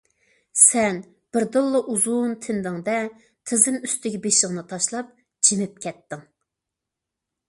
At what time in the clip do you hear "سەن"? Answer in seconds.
0.59-0.95